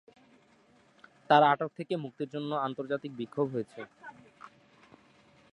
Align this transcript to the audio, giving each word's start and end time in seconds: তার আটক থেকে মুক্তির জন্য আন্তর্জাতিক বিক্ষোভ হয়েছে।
তার 1.29 1.43
আটক 1.51 1.69
থেকে 1.77 1.93
মুক্তির 2.03 2.29
জন্য 2.33 2.51
আন্তর্জাতিক 2.67 3.11
বিক্ষোভ 3.19 3.47
হয়েছে। 3.53 3.81